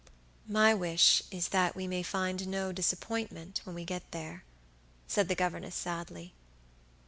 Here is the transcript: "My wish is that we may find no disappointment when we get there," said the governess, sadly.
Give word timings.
"My 0.47 0.73
wish 0.73 1.21
is 1.29 1.49
that 1.49 1.75
we 1.75 1.85
may 1.85 2.01
find 2.01 2.47
no 2.47 2.71
disappointment 2.71 3.61
when 3.65 3.75
we 3.75 3.85
get 3.85 4.09
there," 4.09 4.43
said 5.07 5.27
the 5.27 5.35
governess, 5.35 5.75
sadly. 5.75 6.33